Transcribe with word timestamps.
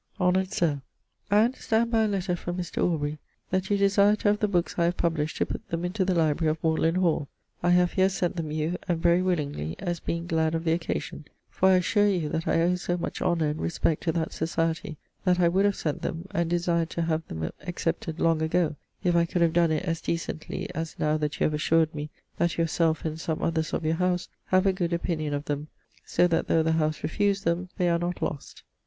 Honour'd 0.19 0.51
Sir, 0.51 0.81
I 1.29 1.41
understand 1.43 1.91
by 1.91 2.05
a 2.05 2.07
letter 2.07 2.35
from 2.35 2.57
Mr. 2.57 2.81
Aubry 2.83 3.19
that 3.51 3.69
you 3.69 3.77
desire 3.77 4.15
to 4.15 4.29
have 4.29 4.39
the 4.39 4.47
bookes 4.47 4.79
I 4.79 4.85
have 4.85 4.97
published 4.97 5.37
to 5.37 5.45
put 5.45 5.67
them 5.69 5.85
into 5.85 6.03
the 6.03 6.15
library 6.15 6.49
of 6.49 6.63
Magdalen 6.63 6.95
Hall. 6.95 7.27
I 7.61 7.69
have 7.69 7.91
here 7.91 8.09
sent 8.09 8.35
them 8.35 8.49
you, 8.49 8.77
and 8.87 8.99
very 8.99 9.21
willingly, 9.21 9.75
as 9.77 9.99
being 9.99 10.25
glad 10.25 10.55
of 10.55 10.63
the 10.63 10.71
occasion, 10.73 11.25
for 11.51 11.69
I 11.69 11.75
assure 11.75 12.07
you 12.07 12.29
that 12.29 12.47
I 12.47 12.61
owe 12.63 12.73
so 12.77 12.97
much 12.97 13.21
honour 13.21 13.49
and 13.49 13.61
respect 13.61 14.01
to 14.05 14.11
that 14.13 14.33
society 14.33 14.97
that 15.23 15.39
I 15.39 15.47
would 15.47 15.65
have 15.65 15.75
sent 15.75 16.01
them, 16.01 16.27
and 16.31 16.49
desired 16.49 16.89
to 16.89 17.03
have 17.03 17.27
them 17.27 17.51
accepted, 17.67 18.19
long 18.19 18.41
agoe, 18.41 18.77
if 19.03 19.15
I 19.15 19.25
could 19.25 19.43
have 19.43 19.53
donne 19.53 19.69
it 19.73 19.83
as 19.83 20.01
decently 20.01 20.67
as 20.73 20.97
now 20.97 21.15
that 21.17 21.39
you 21.39 21.43
have 21.43 21.53
assured 21.53 21.93
me 21.93 22.09
that 22.39 22.57
your 22.57 22.65
selfe 22.65 23.05
and 23.05 23.19
some 23.19 23.43
others 23.43 23.71
of 23.71 23.85
your 23.85 23.93
house 23.97 24.29
have 24.45 24.65
a 24.65 24.73
good 24.73 24.93
opinion 24.93 25.35
of 25.35 25.45
them 25.45 25.67
so 26.03 26.25
that 26.25 26.47
though 26.47 26.63
the 26.63 26.71
house 26.71 27.03
refuse 27.03 27.43
them 27.43 27.69
they 27.77 27.87
are 27.87 27.99
not 27.99 28.19
lost. 28.23 28.63